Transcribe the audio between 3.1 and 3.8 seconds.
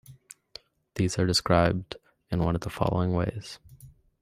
ways.